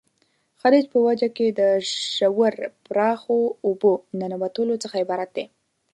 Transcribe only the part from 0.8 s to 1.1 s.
په